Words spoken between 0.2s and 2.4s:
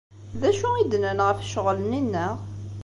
D acu i d-nnan ɣef ccɣel-nni-nneɣ?